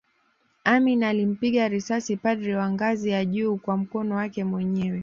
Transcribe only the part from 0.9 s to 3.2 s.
alimpiga risasi padri wa ngazi